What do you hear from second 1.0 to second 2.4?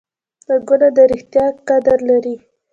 ریښتیا قدر لري